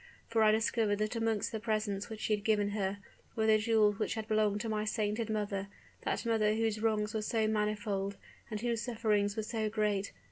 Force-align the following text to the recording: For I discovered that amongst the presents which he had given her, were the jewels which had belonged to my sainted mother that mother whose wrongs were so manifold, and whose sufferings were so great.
For 0.29 0.41
I 0.41 0.51
discovered 0.51 0.95
that 0.97 1.15
amongst 1.15 1.51
the 1.51 1.59
presents 1.59 2.09
which 2.09 2.25
he 2.25 2.33
had 2.35 2.43
given 2.43 2.69
her, 2.69 2.97
were 3.35 3.45
the 3.45 3.59
jewels 3.59 3.99
which 3.99 4.15
had 4.15 4.27
belonged 4.27 4.61
to 4.61 4.67
my 4.69 4.83
sainted 4.83 5.29
mother 5.29 5.67
that 6.05 6.25
mother 6.25 6.55
whose 6.55 6.81
wrongs 6.81 7.13
were 7.13 7.21
so 7.21 7.47
manifold, 7.47 8.17
and 8.49 8.61
whose 8.61 8.81
sufferings 8.81 9.37
were 9.37 9.43
so 9.43 9.69
great. 9.69 10.11